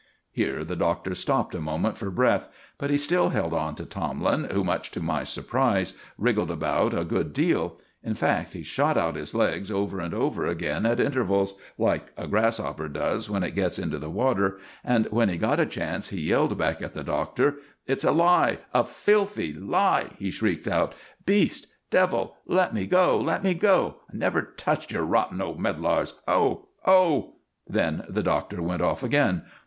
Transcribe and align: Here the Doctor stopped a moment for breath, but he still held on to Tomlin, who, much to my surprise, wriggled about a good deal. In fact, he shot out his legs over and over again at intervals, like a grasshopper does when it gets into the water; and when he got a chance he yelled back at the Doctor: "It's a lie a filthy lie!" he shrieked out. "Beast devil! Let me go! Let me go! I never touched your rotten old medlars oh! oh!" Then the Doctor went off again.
Here 0.31 0.63
the 0.63 0.75
Doctor 0.75 1.13
stopped 1.13 1.53
a 1.53 1.61
moment 1.61 1.95
for 1.95 2.09
breath, 2.09 2.47
but 2.79 2.89
he 2.89 2.97
still 2.97 3.29
held 3.29 3.53
on 3.53 3.75
to 3.75 3.85
Tomlin, 3.85 4.45
who, 4.51 4.63
much 4.63 4.89
to 4.93 4.99
my 4.99 5.23
surprise, 5.23 5.93
wriggled 6.17 6.49
about 6.49 6.95
a 6.97 7.03
good 7.05 7.33
deal. 7.33 7.79
In 8.03 8.15
fact, 8.15 8.53
he 8.53 8.63
shot 8.63 8.97
out 8.97 9.15
his 9.15 9.35
legs 9.35 9.69
over 9.69 9.99
and 9.99 10.11
over 10.15 10.47
again 10.47 10.87
at 10.87 10.99
intervals, 10.99 11.53
like 11.77 12.11
a 12.17 12.25
grasshopper 12.25 12.87
does 12.89 13.29
when 13.29 13.43
it 13.43 13.53
gets 13.53 13.77
into 13.77 13.99
the 13.99 14.09
water; 14.09 14.57
and 14.83 15.05
when 15.11 15.29
he 15.29 15.37
got 15.37 15.59
a 15.59 15.67
chance 15.67 16.09
he 16.09 16.21
yelled 16.29 16.57
back 16.57 16.81
at 16.81 16.93
the 16.93 17.03
Doctor: 17.03 17.57
"It's 17.85 18.03
a 18.03 18.11
lie 18.11 18.57
a 18.73 18.83
filthy 18.83 19.53
lie!" 19.53 20.13
he 20.17 20.31
shrieked 20.31 20.67
out. 20.67 20.95
"Beast 21.27 21.67
devil! 21.91 22.37
Let 22.47 22.73
me 22.73 22.87
go! 22.87 23.19
Let 23.19 23.43
me 23.43 23.53
go! 23.53 23.97
I 24.11 24.17
never 24.17 24.41
touched 24.57 24.91
your 24.91 25.05
rotten 25.05 25.39
old 25.43 25.59
medlars 25.59 26.15
oh! 26.27 26.69
oh!" 26.87 27.35
Then 27.67 28.03
the 28.09 28.23
Doctor 28.23 28.63
went 28.63 28.81
off 28.81 29.03
again. 29.03 29.43